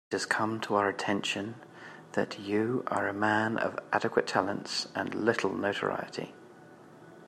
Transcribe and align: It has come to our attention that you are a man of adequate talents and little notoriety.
It 0.09 0.13
has 0.13 0.25
come 0.25 0.59
to 0.61 0.73
our 0.77 0.89
attention 0.89 1.61
that 2.13 2.39
you 2.39 2.83
are 2.87 3.07
a 3.07 3.13
man 3.13 3.59
of 3.59 3.77
adequate 3.93 4.25
talents 4.25 4.87
and 4.95 5.13
little 5.13 5.53
notoriety. 5.53 6.33